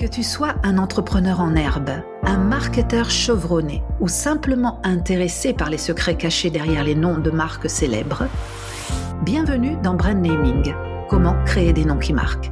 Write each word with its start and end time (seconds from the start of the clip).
Que 0.00 0.06
tu 0.06 0.22
sois 0.22 0.54
un 0.62 0.78
entrepreneur 0.78 1.40
en 1.40 1.54
herbe, 1.54 1.90
un 2.22 2.38
marketeur 2.38 3.10
chevronné 3.10 3.82
ou 4.00 4.08
simplement 4.08 4.80
intéressé 4.82 5.52
par 5.52 5.68
les 5.68 5.76
secrets 5.76 6.16
cachés 6.16 6.48
derrière 6.48 6.84
les 6.84 6.94
noms 6.94 7.18
de 7.18 7.30
marques 7.30 7.68
célèbres, 7.68 8.26
bienvenue 9.26 9.76
dans 9.82 9.92
Brand 9.92 10.16
Naming, 10.16 10.74
comment 11.10 11.36
créer 11.44 11.74
des 11.74 11.84
noms 11.84 11.98
qui 11.98 12.14
marquent. 12.14 12.50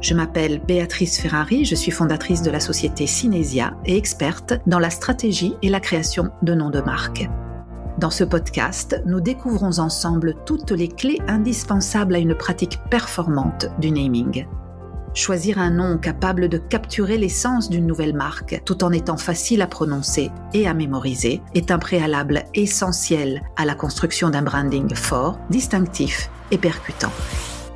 Je 0.00 0.14
m'appelle 0.14 0.60
Béatrice 0.66 1.20
Ferrari, 1.20 1.64
je 1.64 1.76
suis 1.76 1.92
fondatrice 1.92 2.42
de 2.42 2.50
la 2.50 2.58
société 2.58 3.06
Cinesia 3.06 3.76
et 3.84 3.96
experte 3.96 4.54
dans 4.66 4.80
la 4.80 4.90
stratégie 4.90 5.54
et 5.62 5.68
la 5.68 5.78
création 5.78 6.32
de 6.42 6.54
noms 6.54 6.70
de 6.70 6.80
marques. 6.80 7.30
Dans 7.98 8.10
ce 8.10 8.24
podcast, 8.24 9.00
nous 9.06 9.20
découvrons 9.20 9.78
ensemble 9.78 10.34
toutes 10.44 10.72
les 10.72 10.88
clés 10.88 11.22
indispensables 11.28 12.16
à 12.16 12.18
une 12.18 12.34
pratique 12.34 12.80
performante 12.90 13.66
du 13.78 13.92
naming. 13.92 14.44
Choisir 15.14 15.60
un 15.60 15.70
nom 15.70 15.96
capable 15.96 16.48
de 16.48 16.58
capturer 16.58 17.18
l'essence 17.18 17.70
d'une 17.70 17.86
nouvelle 17.86 18.14
marque 18.14 18.60
tout 18.64 18.82
en 18.82 18.90
étant 18.90 19.16
facile 19.16 19.62
à 19.62 19.68
prononcer 19.68 20.32
et 20.52 20.66
à 20.66 20.74
mémoriser 20.74 21.40
est 21.54 21.70
un 21.70 21.78
préalable 21.78 22.42
essentiel 22.52 23.42
à 23.56 23.64
la 23.64 23.76
construction 23.76 24.30
d'un 24.30 24.42
branding 24.42 24.92
fort, 24.92 25.38
distinctif 25.50 26.30
et 26.50 26.58
percutant. 26.58 27.12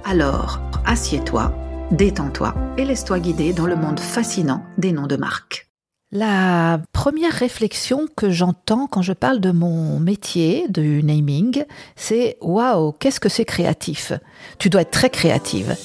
Alors, 0.05 0.61
assieds-toi, 0.85 1.55
détends-toi 1.93 2.55
et 2.77 2.85
laisse-toi 2.85 3.21
guider 3.21 3.53
dans 3.53 3.67
le 3.67 3.77
monde 3.77 4.01
fascinant 4.01 4.65
des 4.77 4.91
noms 4.91 5.07
de 5.07 5.17
marques. 5.17 5.69
La 6.11 6.81
première 6.93 7.35
réflexion 7.35 8.09
que 8.17 8.31
j'entends 8.31 8.89
quand 8.89 9.03
je 9.03 9.13
parle 9.13 9.39
de 9.39 9.53
mon 9.53 10.01
métier, 10.01 10.67
du 10.71 11.05
naming, 11.05 11.65
c'est 11.95 12.37
waouh, 12.41 12.93
qu'est-ce 12.99 13.21
que 13.21 13.29
c'est 13.29 13.45
créatif? 13.45 14.13
Tu 14.59 14.71
dois 14.71 14.81
être 14.81 14.91
très 14.91 15.11
créative. 15.11 15.77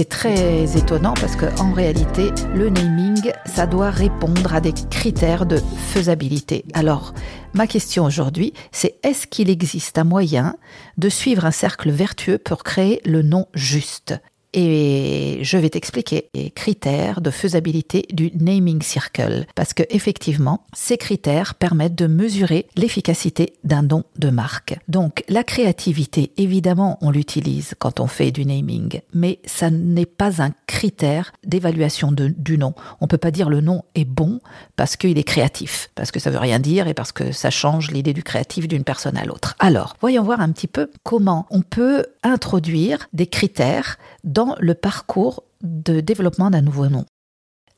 C'est 0.00 0.08
très 0.08 0.78
étonnant 0.78 1.12
parce 1.12 1.36
qu'en 1.36 1.74
réalité, 1.74 2.30
le 2.54 2.70
naming, 2.70 3.32
ça 3.44 3.66
doit 3.66 3.90
répondre 3.90 4.54
à 4.54 4.62
des 4.62 4.72
critères 4.72 5.44
de 5.44 5.60
faisabilité. 5.92 6.64
Alors, 6.72 7.12
ma 7.52 7.66
question 7.66 8.06
aujourd'hui, 8.06 8.54
c'est 8.72 8.94
est-ce 9.02 9.26
qu'il 9.26 9.50
existe 9.50 9.98
un 9.98 10.04
moyen 10.04 10.56
de 10.96 11.10
suivre 11.10 11.44
un 11.44 11.50
cercle 11.50 11.90
vertueux 11.90 12.38
pour 12.38 12.64
créer 12.64 13.02
le 13.04 13.20
nom 13.20 13.44
juste? 13.52 14.18
Et 14.52 15.38
je 15.42 15.56
vais 15.58 15.70
t'expliquer 15.70 16.28
les 16.34 16.50
critères 16.50 17.20
de 17.20 17.30
faisabilité 17.30 18.06
du 18.12 18.30
naming 18.34 18.82
circle 18.82 19.46
parce 19.54 19.74
que 19.74 19.82
effectivement, 19.90 20.64
ces 20.72 20.98
critères 20.98 21.54
permettent 21.54 21.94
de 21.94 22.06
mesurer 22.06 22.66
l'efficacité 22.76 23.54
d'un 23.64 23.82
nom 23.82 24.04
de 24.18 24.30
marque. 24.30 24.78
Donc 24.88 25.24
la 25.28 25.44
créativité, 25.44 26.32
évidemment, 26.36 26.98
on 27.00 27.10
l'utilise 27.10 27.74
quand 27.78 28.00
on 28.00 28.06
fait 28.06 28.30
du 28.30 28.44
naming, 28.44 29.00
mais 29.14 29.38
ça 29.44 29.70
n'est 29.70 30.06
pas 30.06 30.42
un 30.42 30.50
critère 30.66 31.32
d'évaluation 31.44 32.12
du 32.12 32.58
nom. 32.58 32.74
On 33.00 33.06
peut 33.06 33.18
pas 33.18 33.30
dire 33.30 33.50
le 33.50 33.60
nom 33.60 33.84
est 33.94 34.04
bon 34.04 34.40
parce 34.76 34.96
qu'il 34.96 35.18
est 35.18 35.24
créatif, 35.24 35.90
parce 35.94 36.10
que 36.10 36.20
ça 36.20 36.30
veut 36.30 36.38
rien 36.38 36.58
dire 36.58 36.88
et 36.88 36.94
parce 36.94 37.12
que 37.12 37.32
ça 37.32 37.50
change 37.50 37.90
l'idée 37.90 38.12
du 38.12 38.22
créatif 38.22 38.68
d'une 38.68 38.84
personne 38.84 39.16
à 39.16 39.24
l'autre. 39.24 39.54
Alors, 39.58 39.96
voyons 40.00 40.22
voir 40.22 40.40
un 40.40 40.50
petit 40.50 40.66
peu 40.66 40.90
comment 41.02 41.46
on 41.50 41.62
peut 41.62 42.06
introduire 42.22 43.08
des 43.12 43.26
critères 43.26 43.98
dans 44.24 44.39
le 44.58 44.74
parcours 44.74 45.44
de 45.62 46.00
développement 46.00 46.50
d'un 46.50 46.62
nouveau 46.62 46.88
nom. 46.88 47.04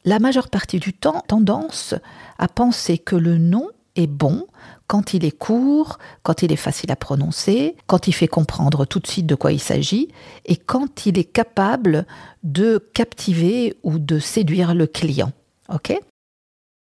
La 0.04 0.18
majeure 0.18 0.48
partie 0.48 0.80
du 0.80 0.92
temps, 0.92 1.22
tendance 1.28 1.94
à 2.38 2.48
penser 2.48 2.98
que 2.98 3.16
le 3.16 3.38
nom 3.38 3.68
est 3.94 4.06
bon 4.06 4.46
quand 4.86 5.14
il 5.14 5.24
est 5.24 5.36
court, 5.36 5.98
quand 6.22 6.42
il 6.42 6.52
est 6.52 6.56
facile 6.56 6.90
à 6.90 6.96
prononcer, 6.96 7.76
quand 7.86 8.08
il 8.08 8.12
fait 8.12 8.28
comprendre 8.28 8.84
tout 8.84 8.98
de 9.00 9.06
suite 9.06 9.26
de 9.26 9.34
quoi 9.34 9.52
il 9.52 9.60
s'agit 9.60 10.08
et 10.44 10.56
quand 10.56 11.06
il 11.06 11.18
est 11.18 11.24
capable 11.24 12.06
de 12.42 12.78
captiver 12.92 13.76
ou 13.82 13.98
de 13.98 14.18
séduire 14.18 14.74
le 14.74 14.86
client. 14.86 15.32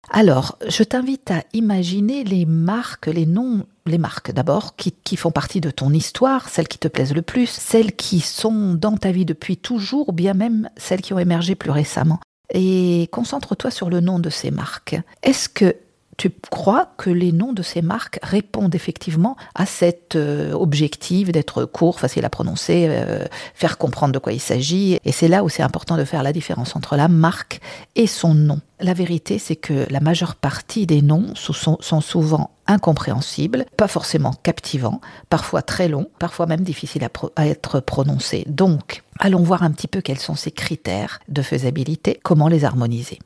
Alors, 0.09 0.57
je 0.67 0.83
t'invite 0.83 1.31
à 1.31 1.43
imaginer 1.53 2.23
les 2.23 2.45
marques, 2.45 3.07
les 3.07 3.25
noms, 3.25 3.65
les 3.85 3.97
marques 3.97 4.31
d'abord, 4.31 4.75
qui, 4.75 5.15
font 5.15 5.31
partie 5.31 5.61
de 5.61 5.71
ton 5.71 5.93
histoire, 5.93 6.49
celles 6.49 6.67
qui 6.67 6.79
te 6.79 6.87
plaisent 6.87 7.13
le 7.13 7.21
plus, 7.21 7.47
celles 7.47 7.95
qui 7.95 8.19
sont 8.19 8.73
dans 8.73 8.97
ta 8.97 9.11
vie 9.11 9.25
depuis 9.25 9.57
toujours, 9.57 10.09
ou 10.09 10.11
bien 10.11 10.33
même 10.33 10.69
celles 10.75 11.01
qui 11.01 11.13
ont 11.13 11.19
émergé 11.19 11.55
plus 11.55 11.71
récemment. 11.71 12.19
Et 12.53 13.07
concentre-toi 13.11 13.71
sur 13.71 13.89
le 13.89 14.01
nom 14.01 14.19
de 14.19 14.29
ces 14.29 14.51
marques. 14.51 14.99
Est-ce 15.23 15.47
que 15.47 15.75
tu 16.21 16.29
crois 16.51 16.93
que 16.97 17.09
les 17.09 17.31
noms 17.31 17.51
de 17.51 17.63
ces 17.63 17.81
marques 17.81 18.19
répondent 18.21 18.75
effectivement 18.75 19.37
à 19.55 19.65
cet 19.65 20.15
euh, 20.15 20.51
objectif 20.51 21.31
d'être 21.31 21.65
court, 21.65 21.99
facile 21.99 22.25
à 22.25 22.29
prononcer, 22.29 22.85
euh, 22.89 23.25
faire 23.55 23.79
comprendre 23.79 24.13
de 24.13 24.19
quoi 24.19 24.31
il 24.31 24.39
s'agit. 24.39 24.99
Et 25.03 25.11
c'est 25.11 25.27
là 25.27 25.43
où 25.43 25.49
c'est 25.49 25.63
important 25.63 25.97
de 25.97 26.03
faire 26.03 26.21
la 26.21 26.31
différence 26.31 26.75
entre 26.75 26.95
la 26.95 27.07
marque 27.07 27.59
et 27.95 28.05
son 28.05 28.35
nom. 28.35 28.61
La 28.79 28.93
vérité, 28.93 29.39
c'est 29.39 29.55
que 29.55 29.87
la 29.89 29.99
majeure 29.99 30.35
partie 30.35 30.85
des 30.85 31.01
noms 31.01 31.33
sont, 31.33 32.01
souvent 32.01 32.51
incompréhensibles, 32.67 33.65
pas 33.75 33.87
forcément 33.87 34.33
captivants, 34.43 35.01
parfois 35.31 35.63
très 35.63 35.87
longs, 35.87 36.11
parfois 36.19 36.45
même 36.45 36.61
difficiles 36.61 37.07
à 37.35 37.47
être 37.47 37.79
prononcés. 37.79 38.45
Donc, 38.47 39.01
allons 39.17 39.41
voir 39.41 39.63
un 39.63 39.71
petit 39.71 39.87
peu 39.87 40.01
quels 40.01 40.19
sont 40.19 40.35
ces 40.35 40.51
critères 40.51 41.19
de 41.29 41.41
faisabilité, 41.41 42.19
comment 42.21 42.47
les 42.47 42.63
harmoniser. 42.63 43.17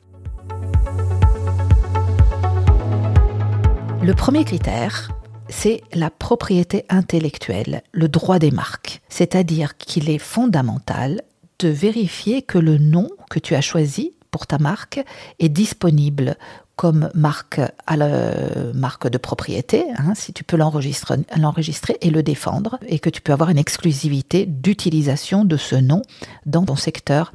Le 4.06 4.14
premier 4.14 4.44
critère, 4.44 5.10
c'est 5.48 5.82
la 5.92 6.10
propriété 6.10 6.84
intellectuelle, 6.88 7.82
le 7.90 8.08
droit 8.08 8.38
des 8.38 8.52
marques. 8.52 9.00
C'est-à-dire 9.08 9.76
qu'il 9.76 10.08
est 10.08 10.18
fondamental 10.18 11.22
de 11.58 11.66
vérifier 11.66 12.42
que 12.42 12.56
le 12.56 12.78
nom 12.78 13.08
que 13.30 13.40
tu 13.40 13.56
as 13.56 13.60
choisi 13.60 14.12
pour 14.30 14.46
ta 14.46 14.58
marque 14.58 15.04
est 15.40 15.48
disponible 15.48 16.36
comme 16.76 17.10
marque 17.16 17.58
de 17.90 19.18
propriété, 19.18 19.84
hein, 19.96 20.14
si 20.14 20.32
tu 20.32 20.44
peux 20.44 20.56
l'enregistrer 20.56 21.96
et 22.00 22.10
le 22.10 22.22
défendre, 22.22 22.78
et 22.86 23.00
que 23.00 23.10
tu 23.10 23.20
peux 23.20 23.32
avoir 23.32 23.50
une 23.50 23.58
exclusivité 23.58 24.46
d'utilisation 24.46 25.44
de 25.44 25.56
ce 25.56 25.74
nom 25.74 26.02
dans 26.44 26.64
ton 26.64 26.76
secteur 26.76 27.34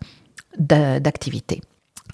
d'activité. 0.57 1.59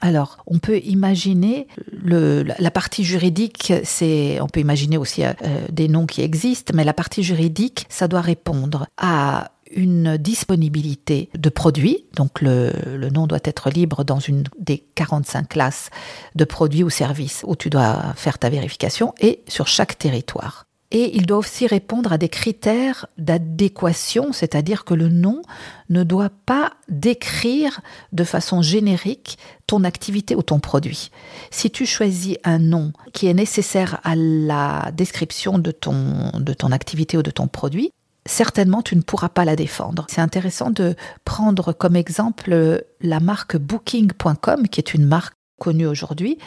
Alors, 0.01 0.37
on 0.47 0.59
peut 0.59 0.79
imaginer 0.79 1.67
la 2.03 2.71
partie 2.71 3.03
juridique, 3.03 3.73
c'est, 3.83 4.39
on 4.41 4.47
peut 4.47 4.59
imaginer 4.59 4.97
aussi 4.97 5.23
euh, 5.23 5.33
des 5.71 5.87
noms 5.87 6.05
qui 6.05 6.21
existent, 6.21 6.73
mais 6.75 6.83
la 6.83 6.93
partie 6.93 7.23
juridique, 7.23 7.85
ça 7.89 8.07
doit 8.07 8.21
répondre 8.21 8.87
à 8.97 9.51
une 9.71 10.17
disponibilité 10.17 11.29
de 11.37 11.49
produits, 11.49 12.05
donc 12.15 12.41
le, 12.41 12.71
le, 12.85 13.09
nom 13.09 13.27
doit 13.27 13.39
être 13.43 13.69
libre 13.69 14.05
dans 14.05 14.19
une 14.19 14.45
des 14.59 14.85
45 14.95 15.49
classes 15.49 15.89
de 16.35 16.45
produits 16.45 16.83
ou 16.83 16.89
services 16.89 17.43
où 17.45 17.55
tu 17.55 17.69
dois 17.69 18.13
faire 18.15 18.39
ta 18.39 18.49
vérification 18.49 19.13
et 19.19 19.41
sur 19.47 19.67
chaque 19.67 19.97
territoire. 19.97 20.66
Et 20.91 21.17
il 21.17 21.25
doit 21.25 21.39
aussi 21.39 21.67
répondre 21.67 22.13
à 22.13 22.17
des 22.17 22.29
critères 22.29 23.07
d'adéquation, 23.17 24.31
c'est-à-dire 24.31 24.85
que 24.85 24.93
le 24.93 25.09
nom 25.09 25.41
ne 25.89 26.03
doit 26.03 26.31
pas 26.45 26.73
décrire 26.87 27.81
de 28.13 28.23
façon 28.23 28.61
générique 28.61 29.37
ton 29.67 29.83
activité 29.83 30.33
ou 30.33 30.43
ton 30.43 30.59
produit. 30.59 31.11
Si 31.51 31.71
tu 31.71 31.85
choisis 31.85 32.37
un 32.45 32.59
nom 32.59 32.93
qui 33.11 33.27
est 33.27 33.33
nécessaire 33.33 33.99
à 34.05 34.15
la 34.15 34.91
description 34.93 35.59
de 35.59 35.71
ton, 35.71 36.31
de 36.39 36.53
ton 36.53 36.71
activité 36.71 37.17
ou 37.17 37.23
de 37.23 37.31
ton 37.31 37.47
produit, 37.47 37.91
certainement 38.25 38.81
tu 38.81 38.95
ne 38.95 39.01
pourras 39.01 39.29
pas 39.29 39.43
la 39.43 39.57
défendre. 39.57 40.05
C'est 40.09 40.21
intéressant 40.21 40.69
de 40.69 40.95
prendre 41.25 41.73
comme 41.73 41.97
exemple 41.97 42.85
la 43.01 43.19
marque 43.19 43.57
booking.com, 43.57 44.67
qui 44.69 44.79
est 44.79 44.93
une 44.93 45.05
marque 45.05 45.36
connue 45.57 45.87
aujourd'hui, 45.87 46.37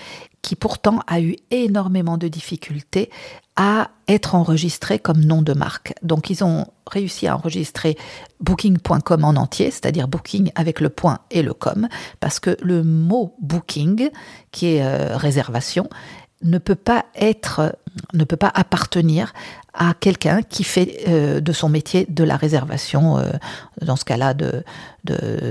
qui 0.42 0.56
pourtant 0.56 1.00
a 1.06 1.20
eu 1.20 1.36
énormément 1.50 2.16
de 2.16 2.28
difficultés 2.28 3.10
à 3.56 3.90
être 4.08 4.34
enregistré 4.34 4.98
comme 4.98 5.20
nom 5.20 5.42
de 5.42 5.52
marque. 5.52 5.92
Donc 6.02 6.30
ils 6.30 6.42
ont 6.42 6.66
réussi 6.86 7.26
à 7.26 7.36
enregistrer 7.36 7.96
booking.com 8.40 9.24
en 9.24 9.30
entier, 9.30 9.70
c'est-à-dire 9.70 10.08
booking 10.08 10.50
avec 10.54 10.80
le 10.80 10.88
point 10.88 11.18
et 11.30 11.42
le 11.42 11.52
com, 11.52 11.88
parce 12.20 12.40
que 12.40 12.56
le 12.62 12.82
mot 12.82 13.36
booking, 13.40 14.10
qui 14.50 14.74
est 14.74 14.82
euh, 14.82 15.16
réservation, 15.16 15.88
ne 16.42 16.58
peut 16.58 16.74
pas 16.74 17.04
être, 17.14 17.76
ne 18.14 18.24
peut 18.24 18.36
pas 18.36 18.50
appartenir 18.54 19.32
à 19.74 19.94
quelqu'un 19.94 20.42
qui 20.42 20.64
fait 20.64 21.04
euh, 21.08 21.40
de 21.40 21.52
son 21.52 21.68
métier 21.68 22.06
de 22.08 22.24
la 22.24 22.36
réservation, 22.36 23.18
euh, 23.18 23.30
dans 23.82 23.96
ce 23.96 24.04
cas-là 24.04 24.34
de 24.34 24.64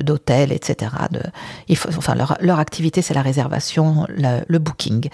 d'hôtels, 0.04 0.52
etc. 0.52 0.92
De, 1.10 1.22
il 1.68 1.76
faut, 1.76 1.90
enfin 1.90 2.14
leur, 2.14 2.38
leur 2.40 2.60
activité 2.60 3.02
c'est 3.02 3.16
la 3.16 3.24
réservation, 3.24 4.06
le 4.08 4.58
booking. 4.60 5.10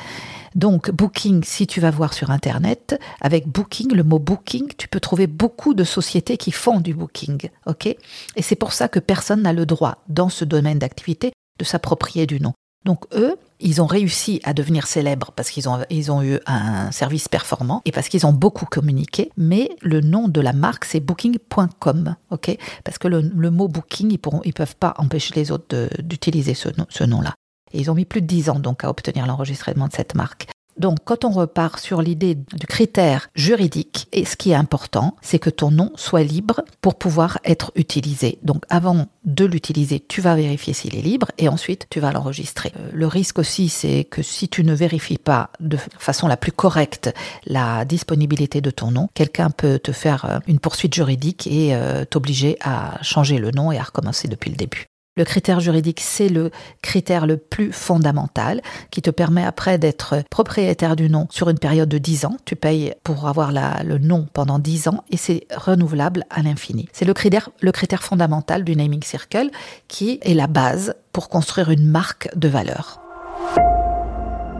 Donc 0.55 0.91
booking, 0.91 1.43
si 1.43 1.67
tu 1.67 1.79
vas 1.79 1.91
voir 1.91 2.13
sur 2.13 2.31
internet, 2.31 2.99
avec 3.21 3.47
booking, 3.47 3.93
le 3.93 4.03
mot 4.03 4.19
booking, 4.19 4.73
tu 4.77 4.87
peux 4.87 4.99
trouver 4.99 5.27
beaucoup 5.27 5.73
de 5.73 5.83
sociétés 5.83 6.37
qui 6.37 6.51
font 6.51 6.79
du 6.81 6.93
booking, 6.93 7.49
ok? 7.65 7.87
Et 7.87 8.41
c'est 8.41 8.55
pour 8.55 8.73
ça 8.73 8.87
que 8.87 8.99
personne 8.99 9.43
n'a 9.43 9.53
le 9.53 9.65
droit 9.65 10.03
dans 10.09 10.29
ce 10.29 10.43
domaine 10.43 10.79
d'activité 10.79 11.31
de 11.59 11.63
s'approprier 11.65 12.25
du 12.25 12.39
nom. 12.39 12.53
Donc 12.85 13.05
eux, 13.13 13.35
ils 13.59 13.81
ont 13.81 13.87
réussi 13.87 14.39
à 14.43 14.53
devenir 14.53 14.85
célèbres 14.85 15.31
parce 15.35 15.49
qu'ils 15.49 15.67
ont, 15.67 15.79
ils 15.89 16.11
ont 16.11 16.21
eu 16.21 16.39
un 16.45 16.91
service 16.91 17.27
performant 17.27 17.81
et 17.85 17.91
parce 17.91 18.09
qu'ils 18.09 18.25
ont 18.25 18.33
beaucoup 18.33 18.65
communiqué. 18.65 19.31
Mais 19.37 19.69
le 19.81 20.01
nom 20.01 20.27
de 20.27 20.39
la 20.39 20.53
marque, 20.53 20.85
c'est 20.85 20.99
booking.com. 20.99 22.15
ok? 22.29 22.57
Parce 22.83 22.97
que 22.97 23.07
le, 23.07 23.51
mot 23.51 23.67
booking, 23.67 24.11
ils 24.11 24.19
ne 24.33 24.39
ils 24.45 24.53
peuvent 24.53 24.75
pas 24.75 24.93
empêcher 24.97 25.33
les 25.35 25.51
autres 25.51 25.89
d'utiliser 26.01 26.53
ce, 26.53 26.69
ce 26.89 27.03
nom-là. 27.03 27.33
Et 27.73 27.79
ils 27.79 27.89
ont 27.89 27.95
mis 27.95 28.05
plus 28.05 28.21
de 28.21 28.27
10 28.27 28.49
ans 28.51 28.59
donc 28.59 28.83
à 28.83 28.89
obtenir 28.89 29.25
l'enregistrement 29.25 29.87
de 29.87 29.93
cette 29.93 30.15
marque. 30.15 30.47
Donc, 30.77 30.99
quand 31.05 31.25
on 31.25 31.29
repart 31.29 31.79
sur 31.79 32.01
l'idée 32.01 32.35
du 32.35 32.67
critère 32.67 33.29
juridique, 33.35 34.07
et 34.11 34.25
ce 34.25 34.35
qui 34.35 34.51
est 34.51 34.55
important, 34.55 35.15
c'est 35.21 35.39
que 35.39 35.49
ton 35.49 35.71
nom 35.71 35.91
soit 35.95 36.23
libre 36.23 36.63
pour 36.81 36.95
pouvoir 36.95 37.39
être 37.45 37.71
utilisé. 37.75 38.39
Donc, 38.43 38.63
avant 38.69 39.07
de 39.23 39.45
l'utiliser, 39.45 39.99
tu 39.99 40.21
vas 40.21 40.35
vérifier 40.35 40.73
s'il 40.73 40.95
est 40.95 41.01
libre 41.01 41.31
et 41.37 41.49
ensuite 41.49 41.87
tu 41.89 41.99
vas 41.99 42.11
l'enregistrer. 42.11 42.71
Euh, 42.77 42.89
le 42.93 43.07
risque 43.07 43.39
aussi, 43.39 43.69
c'est 43.69 44.03
que 44.03 44.21
si 44.21 44.49
tu 44.49 44.63
ne 44.63 44.73
vérifies 44.73 45.17
pas 45.17 45.49
de 45.59 45.77
façon 45.97 46.27
la 46.27 46.37
plus 46.37 46.51
correcte 46.51 47.13
la 47.45 47.85
disponibilité 47.85 48.61
de 48.61 48.71
ton 48.71 48.91
nom, 48.91 49.09
quelqu'un 49.13 49.49
peut 49.49 49.79
te 49.79 49.91
faire 49.91 50.25
euh, 50.25 50.39
une 50.47 50.59
poursuite 50.59 50.93
juridique 50.93 51.47
et 51.47 51.75
euh, 51.75 52.05
t'obliger 52.05 52.57
à 52.61 53.01
changer 53.01 53.37
le 53.37 53.51
nom 53.51 53.71
et 53.71 53.77
à 53.77 53.83
recommencer 53.83 54.27
depuis 54.27 54.51
le 54.51 54.57
début. 54.57 54.85
Le 55.17 55.23
critère 55.23 55.61
juridique, 55.61 56.01
c'est 56.01 56.27
le 56.27 56.51
critère 56.81 57.25
le 57.25 57.37
plus 57.37 57.71
fondamental 57.71 58.61
qui 58.91 59.01
te 59.01 59.09
permet 59.09 59.45
après 59.45 59.77
d'être 59.77 60.15
propriétaire 60.29 60.97
du 60.97 61.09
nom 61.09 61.27
sur 61.29 61.49
une 61.49 61.57
période 61.57 61.87
de 61.87 61.97
10 61.97 62.25
ans. 62.25 62.35
Tu 62.43 62.57
payes 62.57 62.93
pour 63.01 63.25
avoir 63.29 63.53
le 63.53 63.97
nom 63.97 64.27
pendant 64.33 64.59
10 64.59 64.89
ans 64.89 65.05
et 65.09 65.15
c'est 65.15 65.47
renouvelable 65.55 66.25
à 66.29 66.41
l'infini. 66.41 66.89
C'est 66.91 67.05
le 67.05 67.13
critère, 67.13 67.49
le 67.61 67.71
critère 67.71 68.03
fondamental 68.03 68.65
du 68.65 68.75
naming 68.75 69.03
circle 69.03 69.51
qui 69.87 70.19
est 70.21 70.33
la 70.33 70.47
base 70.47 70.95
pour 71.13 71.29
construire 71.29 71.71
une 71.71 71.85
marque 71.85 72.27
de 72.35 72.49
valeur. 72.49 73.04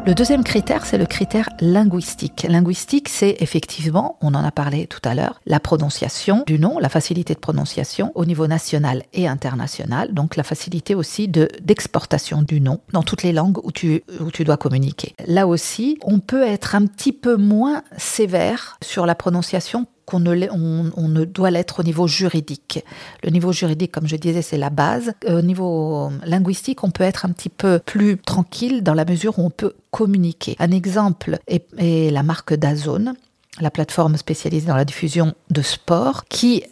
Le 0.08 0.14
deuxième 0.14 0.44
critère, 0.44 0.86
c'est 0.86 1.00
le 1.00 1.08
critère 1.08 1.50
linguistique. 1.60 2.46
Linguistique, 2.48 3.10
c'est 3.10 3.38
effectivement, 3.40 4.20
on 4.22 4.36
en 4.36 4.44
a 4.44 4.52
parlé 4.52 4.86
tout 4.86 5.00
à 5.04 5.16
l'heure, 5.16 5.42
la 5.48 5.60
prononciation 5.60 6.44
du 6.46 6.60
nom, 6.60 6.78
la 6.78 6.90
facilité 6.90 7.34
de 7.34 7.40
prononciation 7.40 8.12
au 8.14 8.24
niveau 8.26 8.46
national 8.46 9.02
et 9.14 9.28
international, 9.28 10.14
donc 10.14 10.36
la 10.36 10.44
facilité 10.44 10.94
aussi 10.94 11.28
de 11.28 11.48
d'exportation 11.64 12.44
du 12.44 12.62
nom 12.62 12.82
dans 12.94 13.02
toutes 13.02 13.24
les 13.24 13.34
langues 13.34 13.58
où 13.64 13.72
tu, 13.72 14.04
où 14.20 14.30
tu 14.30 14.44
dois 14.44 14.58
communiquer. 14.58 15.16
Là 15.26 15.48
aussi, 15.48 15.98
on 16.04 16.20
peut 16.20 16.44
être 16.44 16.76
un 16.76 16.86
petit 16.86 17.12
peu 17.12 17.36
moins 17.36 17.82
sévère 17.98 18.78
sur 18.84 19.08
la 19.08 19.16
prononciation 19.16 19.88
qu'on 20.06 20.20
ne, 20.20 21.26
doit 21.26 21.52
l'être 21.52 21.80
au 21.80 21.84
niveau 21.84 22.08
juridique. 22.08 22.84
Le 23.24 23.30
niveau 23.30 23.52
juridique, 23.52 23.92
comme 23.92 24.08
je 24.08 24.16
disais, 24.16 24.42
c'est 24.42 24.58
la 24.58 24.70
base. 24.70 25.14
Au 25.28 25.42
niveau 25.42 26.12
linguistique, 26.26 26.84
on 26.84 26.92
peut 26.92 27.04
être 27.04 27.26
un 27.26 27.30
petit 27.30 27.50
peu 27.50 27.80
plus 27.80 28.18
tranquille 28.18 28.84
dans 28.84 28.94
la 28.94 29.06
mesure 29.06 29.40
où 29.40 29.46
on 29.46 29.50
peut 29.50 29.74
communiquer. 29.92 30.56
Un 30.60 30.72
exemple 30.72 31.40
est, 31.48 32.12
la 32.12 32.24
marque 32.24 32.54
Dazone, 32.54 33.14
la 33.60 33.72
plateforme 33.72 34.18
spécialisée 34.18 34.68
dans 34.68 34.76
la 34.76 34.86
diffusion 34.86 35.34
de 35.50 35.62
sport, 35.62 36.26
qui 36.26 36.64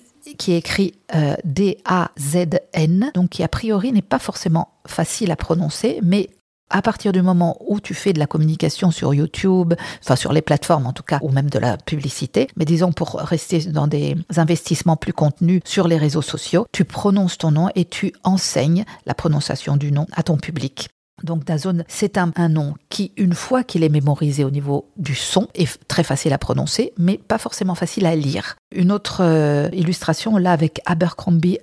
écrit 0.48 0.94
euh, 1.16 1.36
D-A-Z-N, 1.44 3.12
donc 3.14 3.30
qui 3.30 3.44
a 3.44 3.48
priori 3.48 3.92
n'est 3.92 4.02
pas 4.02 4.20
forcément 4.20 4.70
facile 4.86 5.32
à 5.32 5.36
prononcer, 5.36 6.00
mais 6.02 6.30
à 6.74 6.82
partir 6.82 7.14
du 7.14 7.22
moment 7.22 7.56
où 7.66 7.80
tu 7.80 7.94
fais 7.94 8.12
de 8.12 8.20
la 8.20 8.28
communication 8.28 8.92
sur 8.92 9.14
YouTube, 9.14 9.74
enfin 10.02 10.18
sur 10.18 10.34
les 10.34 10.42
plateformes 10.42 10.88
en 10.88 10.92
tout 10.92 11.04
cas, 11.04 11.20
ou 11.22 11.30
même 11.30 11.50
de 11.50 11.60
la 11.60 11.78
publicité, 11.78 12.48
mais 12.58 12.66
disons 12.66 12.92
pour 12.92 13.14
rester 13.14 13.60
dans 13.60 13.88
des 13.88 14.18
investissements 14.36 14.98
plus 14.98 15.14
contenus 15.14 15.62
sur 15.64 15.88
les 15.88 15.98
réseaux 15.98 16.22
sociaux, 16.22 16.66
tu 16.72 16.84
prononces 16.84 17.38
ton 17.38 17.52
nom 17.52 17.70
et 17.76 17.86
tu 17.86 18.12
enseignes 18.24 18.84
la 19.06 19.14
prononciation 19.14 19.78
du 19.78 19.92
nom 19.92 20.08
à 20.14 20.24
ton 20.24 20.36
public. 20.38 20.90
Donc 21.22 21.46
Dazone, 21.46 21.86
c'est 21.88 22.18
un, 22.18 22.32
nom 22.50 22.74
qui, 22.90 23.14
une 23.18 23.34
fois 23.34 23.64
qu'il 23.64 23.84
est 23.84 23.90
mémorisé 23.90 24.44
au 24.44 24.50
niveau 24.50 24.90
du 24.98 25.16
son, 25.16 25.48
est 25.54 25.78
très 25.88 26.04
facile 26.04 26.34
à 26.34 26.38
prononcer, 26.38 26.92
mais 26.98 27.18
pas 27.18 27.38
forcément 27.38 27.76
facile 27.76 28.06
à 28.08 28.16
lire. 28.16 28.56
Une 28.76 28.92
autre 28.92 29.22
euh, 29.22 29.70
illustration, 29.72 30.38
là, 30.38 30.52
avec 30.52 30.82
Abercrombie 30.86 31.60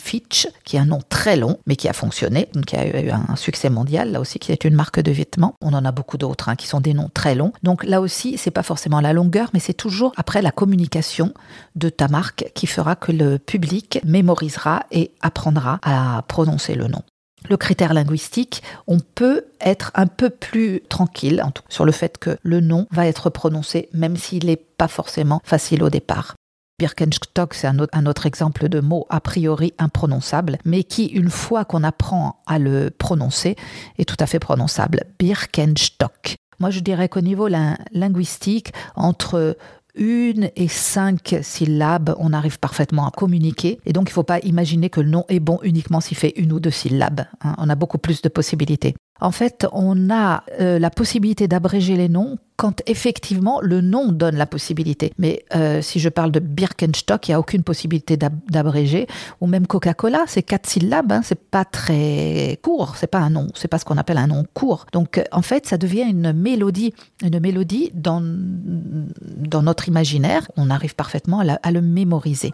Fitch, 0.00 0.48
qui 0.64 0.76
est 0.76 0.80
un 0.80 0.86
nom 0.86 1.00
très 1.08 1.36
long, 1.36 1.58
mais 1.66 1.76
qui 1.76 1.88
a 1.88 1.92
fonctionné, 1.92 2.48
qui 2.66 2.76
a 2.76 3.00
eu 3.00 3.10
un 3.10 3.36
succès 3.36 3.70
mondial, 3.70 4.12
là 4.12 4.20
aussi, 4.20 4.38
qui 4.38 4.52
est 4.52 4.64
une 4.64 4.74
marque 4.74 5.00
de 5.00 5.12
vêtements. 5.12 5.54
On 5.60 5.72
en 5.74 5.84
a 5.84 5.92
beaucoup 5.92 6.18
d'autres 6.18 6.48
hein, 6.48 6.56
qui 6.56 6.66
sont 6.66 6.80
des 6.80 6.94
noms 6.94 7.10
très 7.12 7.34
longs. 7.34 7.52
Donc 7.62 7.84
là 7.84 8.00
aussi, 8.00 8.38
c'est 8.38 8.50
pas 8.50 8.62
forcément 8.62 9.00
la 9.00 9.12
longueur, 9.12 9.50
mais 9.54 9.60
c'est 9.60 9.74
toujours 9.74 10.12
après 10.16 10.42
la 10.42 10.50
communication 10.50 11.32
de 11.76 11.88
ta 11.88 12.08
marque 12.08 12.50
qui 12.54 12.66
fera 12.66 12.96
que 12.96 13.12
le 13.12 13.38
public 13.38 14.00
mémorisera 14.04 14.84
et 14.90 15.12
apprendra 15.20 15.78
à 15.82 16.22
prononcer 16.28 16.74
le 16.74 16.86
nom 16.86 17.02
le 17.48 17.56
critère 17.56 17.94
linguistique, 17.94 18.62
on 18.86 18.98
peut 19.00 19.46
être 19.60 19.90
un 19.94 20.06
peu 20.06 20.30
plus 20.30 20.80
tranquille 20.88 21.42
sur 21.68 21.84
le 21.84 21.92
fait 21.92 22.18
que 22.18 22.38
le 22.42 22.60
nom 22.60 22.86
va 22.90 23.06
être 23.06 23.30
prononcé, 23.30 23.88
même 23.92 24.16
s'il 24.16 24.46
n'est 24.46 24.56
pas 24.56 24.88
forcément 24.88 25.40
facile 25.44 25.82
au 25.82 25.90
départ. 25.90 26.34
Birkenstock, 26.82 27.54
c'est 27.54 27.68
un 27.68 28.06
autre, 28.06 28.26
exemple 28.26 28.68
de 28.68 28.80
mot 28.80 29.06
a 29.08 29.20
priori 29.20 29.72
imprononçable, 29.78 30.58
mais 30.64 30.82
qui, 30.82 31.06
une 31.06 31.30
fois 31.30 31.64
qu'on 31.64 31.84
apprend 31.84 32.42
à 32.44 32.58
le 32.58 32.90
prononcer, 32.90 33.54
est 33.98 34.04
tout 34.04 34.16
à 34.18 34.26
fait 34.26 34.40
prononçable. 34.40 35.04
Birkenstock. 35.16 36.34
Moi, 36.58 36.70
je 36.70 36.80
dirais 36.80 37.08
qu'au 37.08 37.20
niveau 37.20 37.46
linguistique, 37.92 38.72
entre 38.96 39.56
une 39.94 40.50
et 40.56 40.66
cinq 40.66 41.36
syllabes, 41.42 42.16
on 42.18 42.32
arrive 42.32 42.58
parfaitement 42.58 43.06
à 43.06 43.12
communiquer. 43.12 43.78
Et 43.86 43.92
donc, 43.92 44.08
il 44.08 44.10
ne 44.10 44.14
faut 44.14 44.24
pas 44.24 44.40
imaginer 44.40 44.90
que 44.90 45.00
le 45.00 45.08
nom 45.08 45.24
est 45.28 45.38
bon 45.38 45.60
uniquement 45.62 46.00
s'il 46.00 46.16
fait 46.16 46.32
une 46.34 46.52
ou 46.52 46.58
deux 46.58 46.72
syllabes. 46.72 47.26
Hein. 47.42 47.54
On 47.58 47.68
a 47.68 47.76
beaucoup 47.76 47.98
plus 47.98 48.22
de 48.22 48.28
possibilités. 48.28 48.96
En 49.22 49.30
fait, 49.30 49.68
on 49.72 50.10
a 50.10 50.42
euh, 50.60 50.80
la 50.80 50.90
possibilité 50.90 51.46
d'abréger 51.46 51.96
les 51.96 52.08
noms 52.08 52.38
quand 52.56 52.82
effectivement 52.86 53.60
le 53.60 53.80
nom 53.80 54.10
donne 54.10 54.34
la 54.34 54.46
possibilité. 54.46 55.12
Mais 55.16 55.44
euh, 55.54 55.80
si 55.80 56.00
je 56.00 56.08
parle 56.08 56.32
de 56.32 56.40
Birkenstock, 56.40 57.28
il 57.28 57.30
n'y 57.30 57.34
a 57.36 57.38
aucune 57.38 57.62
possibilité 57.62 58.16
d'abréger. 58.16 59.06
Ou 59.40 59.46
même 59.46 59.68
Coca-Cola, 59.68 60.24
c'est 60.26 60.42
quatre 60.42 60.68
syllabes, 60.68 61.12
hein, 61.12 61.20
c'est 61.22 61.38
pas 61.38 61.64
très 61.64 62.58
court, 62.62 62.96
c'est 62.96 63.06
pas 63.06 63.18
un 63.18 63.30
nom, 63.30 63.46
c'est 63.54 63.68
pas 63.68 63.78
ce 63.78 63.84
qu'on 63.84 63.96
appelle 63.96 64.18
un 64.18 64.26
nom 64.26 64.44
court. 64.54 64.86
Donc 64.92 65.18
euh, 65.18 65.24
en 65.30 65.42
fait, 65.42 65.66
ça 65.66 65.78
devient 65.78 66.02
une 66.02 66.32
mélodie, 66.32 66.92
une 67.22 67.38
mélodie 67.38 67.92
dans, 67.94 68.20
dans 68.24 69.62
notre 69.62 69.86
imaginaire. 69.86 70.50
On 70.56 70.68
arrive 70.68 70.96
parfaitement 70.96 71.44
à 71.62 71.70
le 71.70 71.80
mémoriser. 71.80 72.52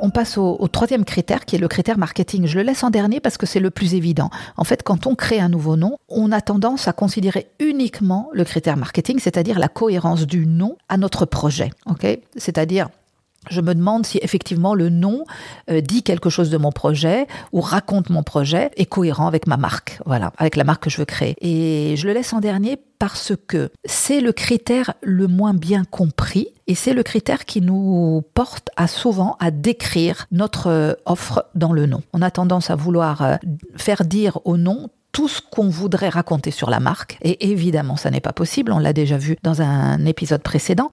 On 0.00 0.10
passe 0.10 0.38
au, 0.38 0.56
troisième 0.68 1.04
critère 1.04 1.44
qui 1.44 1.56
est 1.56 1.58
le 1.58 1.68
critère 1.68 1.98
marketing. 1.98 2.46
Je 2.46 2.58
le 2.58 2.64
laisse 2.64 2.82
en 2.84 2.90
dernier 2.90 3.20
parce 3.20 3.36
que 3.36 3.46
c'est 3.46 3.60
le 3.60 3.70
plus 3.70 3.94
évident. 3.94 4.30
En 4.56 4.64
fait, 4.64 4.82
quand 4.82 5.06
on 5.06 5.14
crée 5.14 5.40
un 5.40 5.48
nouveau 5.48 5.76
nom, 5.76 5.98
on 6.08 6.32
a 6.32 6.40
tendance 6.40 6.88
à 6.88 6.92
considérer 6.92 7.48
uniquement 7.60 8.28
le 8.32 8.44
critère 8.44 8.76
marketing, 8.76 9.18
c'est-à-dire 9.18 9.58
la 9.58 9.68
cohérence 9.68 10.26
du 10.26 10.46
nom 10.46 10.76
à 10.88 10.96
notre 10.96 11.26
projet. 11.26 11.70
Ok? 11.86 12.06
C'est-à-dire 12.36 12.88
je 13.50 13.60
me 13.60 13.74
demande 13.74 14.06
si 14.06 14.18
effectivement 14.22 14.74
le 14.74 14.88
nom 14.88 15.24
euh, 15.70 15.80
dit 15.80 16.02
quelque 16.02 16.30
chose 16.30 16.50
de 16.50 16.58
mon 16.58 16.72
projet 16.72 17.26
ou 17.52 17.60
raconte 17.60 18.10
mon 18.10 18.22
projet 18.22 18.70
est 18.76 18.86
cohérent 18.86 19.26
avec 19.26 19.46
ma 19.46 19.56
marque, 19.56 20.00
voilà, 20.06 20.32
avec 20.38 20.56
la 20.56 20.64
marque 20.64 20.84
que 20.84 20.90
je 20.90 20.98
veux 20.98 21.04
créer. 21.04 21.34
Et 21.40 21.96
je 21.96 22.06
le 22.06 22.12
laisse 22.12 22.32
en 22.32 22.40
dernier 22.40 22.78
parce 22.98 23.32
que 23.46 23.70
c'est 23.84 24.20
le 24.20 24.32
critère 24.32 24.94
le 25.02 25.28
moins 25.28 25.54
bien 25.54 25.84
compris 25.84 26.48
et 26.66 26.74
c'est 26.74 26.92
le 26.92 27.02
critère 27.02 27.44
qui 27.44 27.60
nous 27.60 28.22
porte 28.34 28.70
à 28.76 28.88
souvent 28.88 29.36
à 29.40 29.50
décrire 29.50 30.26
notre 30.32 30.68
euh, 30.68 30.92
offre 31.06 31.46
dans 31.54 31.72
le 31.72 31.86
nom. 31.86 32.02
On 32.12 32.22
a 32.22 32.30
tendance 32.30 32.70
à 32.70 32.76
vouloir 32.76 33.22
euh, 33.22 33.36
faire 33.76 34.04
dire 34.04 34.38
au 34.44 34.56
nom 34.56 34.90
tout 35.12 35.28
ce 35.28 35.40
qu'on 35.40 35.68
voudrait 35.68 36.10
raconter 36.10 36.50
sur 36.50 36.70
la 36.70 36.80
marque. 36.80 37.18
Et 37.22 37.50
évidemment, 37.50 37.96
ça 37.96 38.10
n'est 38.10 38.20
pas 38.20 38.32
possible. 38.32 38.72
On 38.72 38.78
l'a 38.78 38.92
déjà 38.92 39.16
vu 39.16 39.36
dans 39.42 39.62
un 39.62 40.04
épisode 40.04 40.42
précédent. 40.42 40.90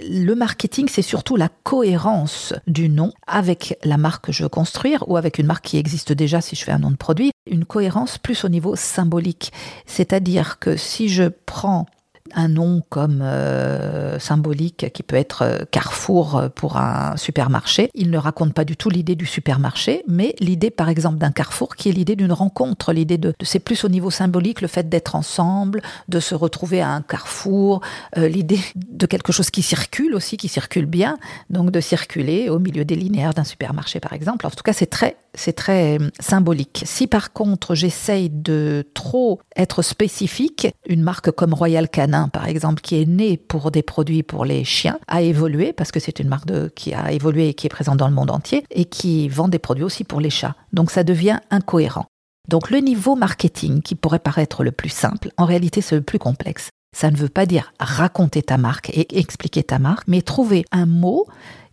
Le 0.00 0.34
marketing, 0.34 0.88
c'est 0.88 1.02
surtout 1.02 1.36
la 1.36 1.50
cohérence 1.50 2.54
du 2.66 2.88
nom 2.88 3.12
avec 3.26 3.78
la 3.84 3.98
marque 3.98 4.26
que 4.26 4.32
je 4.32 4.42
veux 4.42 4.48
construire 4.48 5.04
ou 5.06 5.18
avec 5.18 5.38
une 5.38 5.46
marque 5.46 5.66
qui 5.66 5.76
existe 5.76 6.12
déjà 6.12 6.40
si 6.40 6.56
je 6.56 6.64
fais 6.64 6.72
un 6.72 6.78
nom 6.78 6.90
de 6.90 6.96
produit. 6.96 7.30
Une 7.46 7.66
cohérence 7.66 8.16
plus 8.16 8.44
au 8.44 8.48
niveau 8.48 8.74
symbolique. 8.74 9.52
C'est-à-dire 9.84 10.58
que 10.58 10.78
si 10.78 11.10
je 11.10 11.24
prends 11.24 11.86
un 12.34 12.48
nom 12.48 12.82
comme 12.88 13.20
euh, 13.22 14.18
symbolique 14.18 14.86
qui 14.92 15.02
peut 15.02 15.16
être 15.16 15.42
euh, 15.42 15.58
Carrefour 15.70 16.42
pour 16.54 16.76
un 16.76 17.16
supermarché. 17.16 17.90
Il 17.94 18.10
ne 18.10 18.18
raconte 18.18 18.54
pas 18.54 18.64
du 18.64 18.76
tout 18.76 18.90
l'idée 18.90 19.14
du 19.14 19.26
supermarché, 19.26 20.02
mais 20.08 20.34
l'idée 20.40 20.70
par 20.70 20.88
exemple 20.88 21.18
d'un 21.18 21.32
Carrefour 21.32 21.76
qui 21.76 21.88
est 21.88 21.92
l'idée 21.92 22.16
d'une 22.16 22.32
rencontre, 22.32 22.92
l'idée 22.92 23.18
de, 23.18 23.34
c'est 23.42 23.58
plus 23.58 23.84
au 23.84 23.88
niveau 23.88 24.10
symbolique 24.10 24.60
le 24.60 24.68
fait 24.68 24.88
d'être 24.88 25.14
ensemble, 25.14 25.82
de 26.08 26.20
se 26.20 26.34
retrouver 26.34 26.80
à 26.80 26.90
un 26.90 27.02
Carrefour, 27.02 27.80
euh, 28.16 28.28
l'idée 28.28 28.60
de 28.74 29.06
quelque 29.06 29.32
chose 29.32 29.50
qui 29.50 29.62
circule 29.62 30.14
aussi, 30.14 30.36
qui 30.36 30.48
circule 30.48 30.86
bien, 30.86 31.18
donc 31.50 31.70
de 31.70 31.80
circuler 31.80 32.48
au 32.48 32.58
milieu 32.58 32.84
des 32.84 32.96
linéaires 32.96 33.34
d'un 33.34 33.44
supermarché 33.44 34.00
par 34.00 34.12
exemple. 34.12 34.46
En 34.46 34.50
tout 34.50 34.62
cas, 34.62 34.72
c'est 34.72 34.86
très 34.86 35.16
c'est 35.34 35.54
très 35.54 35.98
symbolique. 36.20 36.82
Si 36.84 37.06
par 37.06 37.32
contre 37.32 37.74
j'essaye 37.74 38.28
de 38.28 38.86
trop 38.94 39.40
être 39.56 39.82
spécifique, 39.82 40.68
une 40.86 41.02
marque 41.02 41.30
comme 41.30 41.54
Royal 41.54 41.88
Canin 41.88 42.21
Par 42.28 42.46
exemple, 42.46 42.80
qui 42.80 43.00
est 43.00 43.06
né 43.06 43.36
pour 43.36 43.70
des 43.70 43.82
produits 43.82 44.22
pour 44.22 44.44
les 44.44 44.64
chiens, 44.64 44.98
a 45.08 45.22
évolué 45.22 45.72
parce 45.72 45.92
que 45.92 46.00
c'est 46.00 46.18
une 46.18 46.28
marque 46.28 46.48
qui 46.74 46.94
a 46.94 47.12
évolué 47.12 47.48
et 47.48 47.54
qui 47.54 47.66
est 47.66 47.70
présente 47.70 47.98
dans 47.98 48.08
le 48.08 48.14
monde 48.14 48.30
entier 48.30 48.64
et 48.70 48.84
qui 48.84 49.28
vend 49.28 49.48
des 49.48 49.58
produits 49.58 49.84
aussi 49.84 50.04
pour 50.04 50.20
les 50.20 50.30
chats. 50.30 50.56
Donc 50.72 50.90
ça 50.90 51.04
devient 51.04 51.38
incohérent. 51.50 52.06
Donc 52.48 52.70
le 52.70 52.78
niveau 52.78 53.14
marketing 53.14 53.82
qui 53.82 53.94
pourrait 53.94 54.18
paraître 54.18 54.64
le 54.64 54.72
plus 54.72 54.88
simple, 54.88 55.30
en 55.36 55.44
réalité 55.44 55.80
c'est 55.80 55.94
le 55.94 56.02
plus 56.02 56.18
complexe. 56.18 56.70
Ça 56.94 57.10
ne 57.10 57.16
veut 57.16 57.28
pas 57.28 57.46
dire 57.46 57.72
raconter 57.80 58.42
ta 58.42 58.58
marque 58.58 58.90
et 58.90 59.18
expliquer 59.18 59.62
ta 59.62 59.78
marque, 59.78 60.08
mais 60.08 60.20
trouver 60.20 60.64
un 60.72 60.86
mot 60.86 61.26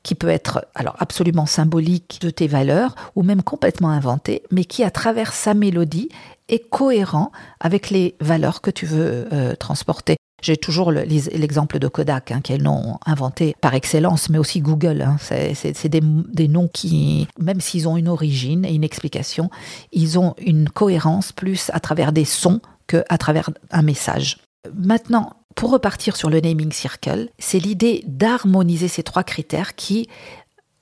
qui 0.04 0.16
peut 0.16 0.30
être 0.30 0.66
alors 0.76 0.96
absolument 1.00 1.46
symbolique 1.46 2.20
de 2.22 2.30
tes 2.30 2.48
valeurs 2.48 2.96
ou 3.16 3.24
même 3.24 3.44
complètement 3.44 3.90
inventé, 3.90 4.44
mais 4.52 4.64
qui 4.64 4.84
à 4.84 4.92
travers 4.92 5.34
sa 5.34 5.54
mélodie 5.54 6.10
est 6.48 6.70
cohérent 6.70 7.32
avec 7.60 7.90
les 7.90 8.16
valeurs 8.22 8.62
que 8.62 8.72
tu 8.72 8.86
veux 8.86 9.28
euh, 9.34 9.56
transporter. 9.56 10.16
J'ai 10.42 10.58
toujours 10.58 10.92
l'exemple 10.92 11.80
de 11.80 11.88
Kodak, 11.88 12.32
hein, 12.32 12.42
qui 12.42 12.54
est 12.54 12.58
nom 12.58 13.00
inventé 13.06 13.56
par 13.62 13.74
excellence, 13.74 14.30
mais 14.30 14.38
aussi 14.38 14.62
Google. 14.62 15.02
Hein. 15.02 15.18
C'est 15.20 15.88
des, 15.88 16.02
des, 16.02 16.48
noms 16.48 16.68
qui, 16.68 17.28
même 17.40 17.62
s'ils 17.62 17.88
ont 17.88 17.98
une 17.98 18.08
origine 18.08 18.66
et 18.66 18.74
une 18.74 18.84
explication, 18.84 19.50
ils 19.92 20.18
ont 20.20 20.36
une 20.40 20.70
cohérence 20.70 21.32
plus 21.32 21.70
à 21.74 21.80
travers 21.80 22.12
des 22.12 22.26
sons 22.26 22.62
qu'à 22.88 23.18
travers 23.18 23.50
un 23.72 23.82
message. 23.82 24.38
Maintenant, 24.74 25.34
pour 25.56 25.72
repartir 25.72 26.16
sur 26.16 26.30
le 26.30 26.40
naming 26.40 26.72
circle, 26.72 27.30
c'est 27.38 27.60
l'idée 27.60 28.04
d'harmoniser 28.08 28.88
ces 28.88 29.04
trois 29.04 29.24
critères 29.24 29.76
qui, 29.76 30.08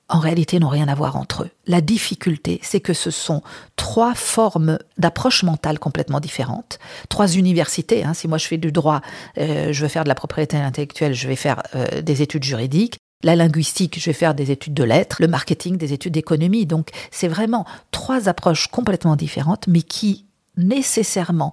en 0.08 0.20
réalité, 0.20 0.58
n'ont 0.58 0.68
rien 0.68 0.88
à 0.88 0.94
voir 0.94 1.16
entre 1.16 1.44
eux. 1.44 1.50
La 1.66 1.80
difficulté, 1.80 2.60
c'est 2.62 2.80
que 2.80 2.94
ce 2.94 3.10
sont 3.10 3.42
trois 3.76 4.14
formes 4.14 4.78
d'approche 4.96 5.42
mentale 5.42 5.78
complètement 5.78 6.20
différentes, 6.20 6.78
trois 7.08 7.28
universités. 7.34 8.04
Hein. 8.04 8.14
Si 8.14 8.26
moi 8.26 8.38
je 8.38 8.46
fais 8.46 8.56
du 8.56 8.72
droit, 8.72 9.02
euh, 9.36 9.72
je 9.72 9.82
veux 9.82 9.88
faire 9.88 10.04
de 10.04 10.08
la 10.08 10.14
propriété 10.14 10.56
intellectuelle, 10.56 11.12
je 11.14 11.28
vais 11.28 11.36
faire 11.36 11.62
euh, 11.74 12.00
des 12.00 12.22
études 12.22 12.44
juridiques. 12.44 12.96
La 13.22 13.36
linguistique, 13.36 13.98
je 13.98 14.06
vais 14.06 14.14
faire 14.14 14.34
des 14.34 14.50
études 14.50 14.74
de 14.74 14.84
lettres, 14.84 15.16
le 15.20 15.28
marketing, 15.28 15.76
des 15.76 15.92
études 15.92 16.14
d'économie. 16.14 16.66
Donc, 16.66 16.90
c'est 17.10 17.28
vraiment 17.28 17.66
trois 17.90 18.28
approches 18.28 18.68
complètement 18.68 19.16
différentes, 19.16 19.66
mais 19.66 19.82
qui 19.82 20.24
nécessairement 20.56 21.52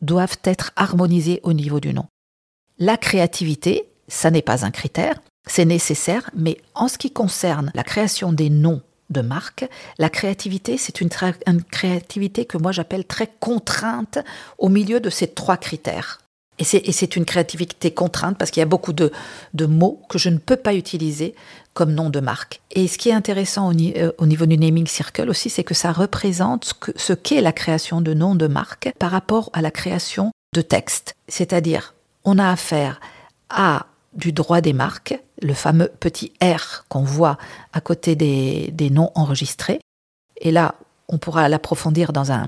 doivent 0.00 0.38
être 0.44 0.72
harmonisées 0.76 1.40
au 1.42 1.52
niveau 1.52 1.78
du 1.78 1.92
nom. 1.92 2.06
La 2.78 2.96
créativité, 2.96 3.88
ça 4.08 4.30
n'est 4.30 4.42
pas 4.42 4.64
un 4.64 4.70
critère, 4.70 5.20
c'est 5.46 5.64
nécessaire, 5.64 6.30
mais 6.34 6.58
en 6.74 6.88
ce 6.88 6.98
qui 6.98 7.10
concerne 7.10 7.70
la 7.74 7.84
création 7.84 8.32
des 8.32 8.50
noms 8.50 8.82
de 9.10 9.20
marque, 9.20 9.68
la 9.98 10.08
créativité, 10.08 10.78
c'est 10.78 11.00
une, 11.00 11.10
créativité 11.70 12.44
que 12.46 12.56
moi 12.56 12.72
j'appelle 12.72 13.04
très 13.04 13.30
contrainte 13.40 14.18
au 14.58 14.68
milieu 14.68 15.00
de 15.00 15.10
ces 15.10 15.28
trois 15.28 15.56
critères. 15.56 16.20
Et 16.60 16.64
c'est 16.64 17.16
une 17.16 17.24
créativité 17.24 17.90
contrainte 17.90 18.38
parce 18.38 18.52
qu'il 18.52 18.60
y 18.60 18.62
a 18.62 18.66
beaucoup 18.66 18.92
de, 18.92 19.10
mots 19.66 20.00
que 20.08 20.18
je 20.18 20.28
ne 20.28 20.38
peux 20.38 20.56
pas 20.56 20.74
utiliser 20.74 21.34
comme 21.72 21.92
nom 21.92 22.10
de 22.10 22.20
marque. 22.20 22.60
Et 22.70 22.86
ce 22.86 22.96
qui 22.96 23.08
est 23.08 23.12
intéressant 23.12 23.72
au, 23.72 23.74
euh, 23.74 24.12
niveau 24.20 24.46
du 24.46 24.56
naming 24.56 24.86
circle 24.86 25.28
aussi, 25.28 25.50
c'est 25.50 25.64
que 25.64 25.74
ça 25.74 25.90
représente 25.90 26.72
ce 26.94 27.12
qu'est 27.12 27.40
la 27.40 27.52
création 27.52 28.00
de 28.00 28.14
noms 28.14 28.36
de 28.36 28.46
marque 28.46 28.92
par 29.00 29.10
rapport 29.10 29.50
à 29.52 29.62
la 29.62 29.72
création 29.72 30.30
de 30.54 30.62
texte. 30.62 31.16
C'est-à-dire, 31.26 31.94
on 32.24 32.38
a 32.38 32.48
affaire 32.48 33.00
à 33.50 33.86
du 34.14 34.32
droit 34.32 34.60
des 34.60 34.72
marques, 34.72 35.18
le 35.42 35.54
fameux 35.54 35.90
petit 36.00 36.32
R 36.42 36.84
qu'on 36.88 37.02
voit 37.02 37.38
à 37.72 37.80
côté 37.80 38.16
des, 38.16 38.90
noms 38.90 39.10
enregistrés. 39.14 39.80
Et 40.40 40.50
là, 40.50 40.74
on 41.08 41.18
pourra 41.18 41.48
l'approfondir 41.48 42.12
dans 42.12 42.32
un, 42.32 42.46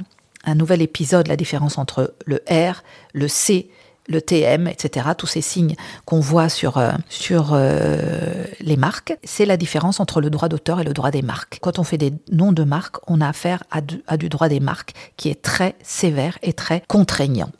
nouvel 0.54 0.82
épisode, 0.82 1.26
la 1.26 1.36
différence 1.36 1.78
entre 1.78 2.14
le 2.24 2.36
R, 2.50 2.82
le 3.12 3.26
C, 3.28 3.68
le 4.08 4.22
TM, 4.22 4.68
etc., 4.68 5.08
tous 5.18 5.26
ces 5.26 5.40
signes 5.40 5.74
qu'on 6.04 6.20
voit 6.20 6.48
sur, 6.48 6.78
euh, 6.78 6.92
sur 7.08 7.50
euh, 7.52 8.44
les 8.60 8.76
marques, 8.76 9.18
c'est 9.24 9.46
la 9.46 9.56
différence 9.56 9.98
entre 9.98 10.20
le 10.20 10.30
droit 10.30 10.48
d'auteur 10.48 10.80
et 10.80 10.84
le 10.84 10.92
droit 10.92 11.10
des 11.10 11.22
marques. 11.22 11.58
Quand 11.60 11.80
on 11.80 11.84
fait 11.84 11.98
des 11.98 12.12
noms 12.30 12.52
de 12.52 12.62
marques, 12.62 12.98
on 13.08 13.20
a 13.20 13.28
affaire 13.28 13.64
à 13.72 14.16
du 14.16 14.28
droit 14.28 14.48
des 14.48 14.60
marques 14.60 14.92
qui 15.16 15.28
est 15.28 15.42
très 15.42 15.74
sévère 15.82 16.38
et 16.42 16.52
très 16.52 16.84
contraignant. 16.86 17.50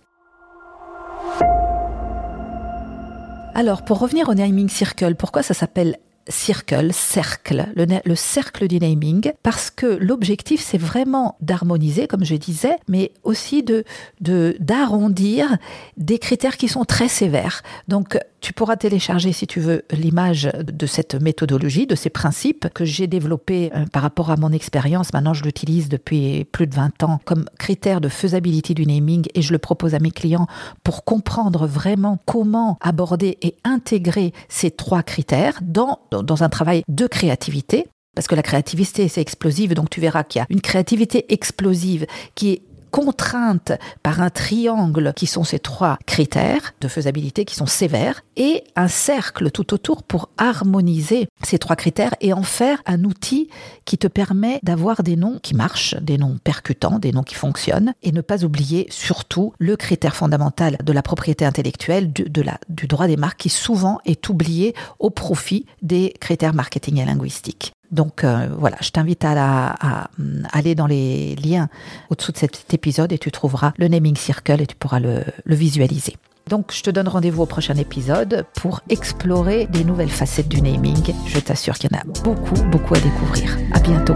Alors, 3.58 3.86
pour 3.86 4.00
revenir 4.00 4.28
au 4.28 4.34
naming 4.34 4.68
circle, 4.68 5.14
pourquoi 5.14 5.42
ça 5.42 5.54
s'appelle 5.54 5.96
circle, 6.28 6.92
cercle, 6.92 7.68
le, 7.74 8.14
cercle 8.14 8.68
du 8.68 8.78
naming, 8.78 9.32
parce 9.42 9.70
que 9.70 9.86
l'objectif 9.86 10.60
c'est 10.62 10.76
vraiment 10.76 11.36
d'harmoniser, 11.40 12.06
comme 12.06 12.22
je 12.22 12.34
disais, 12.34 12.76
mais 12.86 13.12
aussi 13.24 13.62
de 13.62 13.86
d'arrondir 14.20 15.56
des 15.96 16.18
critères 16.18 16.58
qui 16.58 16.68
sont 16.68 16.84
très 16.84 17.08
sévères. 17.08 17.62
Donc 17.88 18.18
tu 18.40 18.52
pourras 18.52 18.76
télécharger, 18.76 19.32
si 19.32 19.46
tu 19.46 19.60
veux, 19.60 19.82
l'image 19.90 20.50
de 20.54 20.86
cette 20.86 21.14
méthodologie, 21.14 21.86
de 21.86 21.94
ces 21.94 22.10
principes 22.10 22.68
que 22.74 22.84
j'ai 22.84 23.06
développés 23.06 23.70
euh, 23.74 23.86
par 23.92 24.02
rapport 24.02 24.30
à 24.30 24.36
mon 24.36 24.52
expérience. 24.52 25.12
Maintenant, 25.12 25.34
je 25.34 25.44
l'utilise 25.44 25.88
depuis 25.88 26.44
plus 26.44 26.66
de 26.66 26.74
20 26.74 27.02
ans 27.02 27.20
comme 27.24 27.46
critère 27.58 28.00
de 28.00 28.08
faisabilité 28.08 28.74
du 28.74 28.86
naming 28.86 29.26
et 29.34 29.42
je 29.42 29.52
le 29.52 29.58
propose 29.58 29.94
à 29.94 29.98
mes 29.98 30.10
clients 30.10 30.46
pour 30.84 31.04
comprendre 31.04 31.66
vraiment 31.66 32.18
comment 32.26 32.78
aborder 32.80 33.38
et 33.42 33.56
intégrer 33.64 34.32
ces 34.48 34.70
trois 34.70 35.02
critères 35.02 35.58
dans, 35.62 36.00
dans 36.10 36.42
un 36.42 36.48
travail 36.48 36.82
de 36.88 37.06
créativité 37.06 37.86
parce 38.14 38.28
que 38.28 38.34
la 38.34 38.42
créativité, 38.42 39.08
c'est 39.08 39.20
explosive, 39.20 39.74
donc 39.74 39.90
tu 39.90 40.00
verras 40.00 40.24
qu'il 40.24 40.38
y 40.38 40.42
a 40.42 40.46
une 40.48 40.62
créativité 40.62 41.30
explosive 41.34 42.06
qui 42.34 42.50
est 42.50 42.62
contrainte 42.96 43.72
par 44.02 44.22
un 44.22 44.30
triangle 44.30 45.12
qui 45.14 45.26
sont 45.26 45.44
ces 45.44 45.58
trois 45.58 45.98
critères 46.06 46.72
de 46.80 46.88
faisabilité 46.88 47.44
qui 47.44 47.54
sont 47.54 47.66
sévères 47.66 48.22
et 48.38 48.64
un 48.74 48.88
cercle 48.88 49.50
tout 49.50 49.74
autour 49.74 50.02
pour 50.02 50.30
harmoniser 50.38 51.28
ces 51.46 51.58
trois 51.58 51.76
critères 51.76 52.14
et 52.20 52.32
en 52.32 52.42
faire 52.42 52.82
un 52.86 53.04
outil 53.04 53.48
qui 53.84 53.98
te 53.98 54.06
permet 54.06 54.60
d'avoir 54.62 55.02
des 55.02 55.16
noms 55.16 55.38
qui 55.42 55.54
marchent, 55.54 55.94
des 56.00 56.18
noms 56.18 56.38
percutants, 56.42 56.98
des 56.98 57.12
noms 57.12 57.22
qui 57.22 57.34
fonctionnent 57.34 57.94
et 58.02 58.12
ne 58.12 58.20
pas 58.20 58.44
oublier 58.44 58.86
surtout 58.90 59.52
le 59.58 59.76
critère 59.76 60.16
fondamental 60.16 60.76
de 60.84 60.92
la 60.92 61.02
propriété 61.02 61.44
intellectuelle, 61.44 62.12
du 62.12 62.86
droit 62.86 63.06
des 63.06 63.16
marques 63.16 63.38
qui 63.38 63.48
souvent 63.48 63.98
est 64.04 64.28
oublié 64.28 64.74
au 64.98 65.10
profit 65.10 65.66
des 65.82 66.12
critères 66.20 66.54
marketing 66.54 67.00
et 67.00 67.04
linguistiques. 67.04 67.72
Donc 67.92 68.24
euh, 68.24 68.48
voilà, 68.58 68.76
je 68.80 68.90
t'invite 68.90 69.24
à, 69.24 70.08
aller 70.52 70.74
dans 70.74 70.88
les 70.88 71.36
liens 71.36 71.68
au-dessous 72.10 72.32
de 72.32 72.38
cet 72.38 72.74
épisode 72.74 73.12
et 73.12 73.18
tu 73.18 73.30
trouveras 73.30 73.72
le 73.78 73.86
naming 73.86 74.16
circle 74.16 74.60
et 74.60 74.66
tu 74.66 74.74
pourras 74.74 74.98
le 74.98 75.24
visualiser. 75.46 76.16
Donc 76.48 76.72
je 76.72 76.80
te 76.80 76.90
donne 76.90 77.08
rendez-vous 77.08 77.42
au 77.42 77.46
prochain 77.46 77.74
épisode 77.74 78.46
pour 78.54 78.80
explorer 78.88 79.66
des 79.66 79.82
nouvelles 79.82 80.10
facettes 80.10 80.48
du 80.48 80.62
naming. 80.62 81.12
Je 81.26 81.40
t'assure 81.40 81.74
qu'il 81.74 81.90
y 81.90 81.96
en 81.96 81.98
a 81.98 82.22
beaucoup, 82.22 82.62
beaucoup 82.70 82.94
à 82.94 83.00
découvrir. 83.00 83.58
À 83.72 83.80
bientôt. 83.80 84.14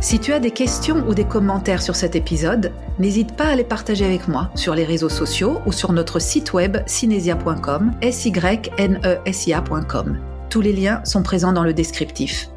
Si 0.00 0.18
tu 0.18 0.32
as 0.32 0.40
des 0.40 0.50
questions 0.50 1.04
ou 1.06 1.14
des 1.14 1.24
commentaires 1.24 1.82
sur 1.82 1.94
cet 1.94 2.16
épisode, 2.16 2.72
n'hésite 2.98 3.36
pas 3.36 3.46
à 3.46 3.54
les 3.54 3.62
partager 3.62 4.04
avec 4.04 4.26
moi 4.26 4.50
sur 4.56 4.74
les 4.74 4.84
réseaux 4.84 5.08
sociaux 5.08 5.60
ou 5.66 5.72
sur 5.72 5.92
notre 5.92 6.18
site 6.18 6.52
web 6.52 6.78
cinesia.com, 6.86 7.92
s 8.00 8.26
y 8.26 8.32
n 8.78 9.00
e. 9.04 9.18
Tous 10.50 10.60
les 10.60 10.72
liens 10.72 11.00
sont 11.04 11.22
présents 11.22 11.52
dans 11.52 11.64
le 11.64 11.74
descriptif. 11.74 12.48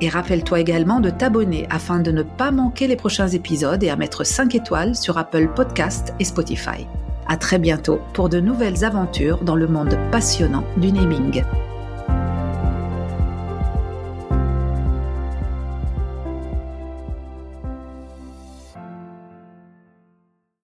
Et 0.00 0.08
rappelle-toi 0.08 0.60
également 0.60 1.00
de 1.00 1.10
t'abonner 1.10 1.66
afin 1.70 2.00
de 2.00 2.10
ne 2.10 2.22
pas 2.22 2.50
manquer 2.50 2.86
les 2.86 2.96
prochains 2.96 3.28
épisodes 3.28 3.82
et 3.82 3.90
à 3.90 3.96
mettre 3.96 4.24
5 4.24 4.54
étoiles 4.54 4.94
sur 4.94 5.18
Apple 5.18 5.48
Podcast 5.54 6.14
et 6.20 6.24
Spotify. 6.24 6.86
À 7.26 7.36
très 7.36 7.58
bientôt 7.58 8.00
pour 8.12 8.28
de 8.28 8.40
nouvelles 8.40 8.84
aventures 8.84 9.42
dans 9.42 9.56
le 9.56 9.66
monde 9.66 9.98
passionnant 10.10 10.64
du 10.76 10.92
naming. 10.92 11.42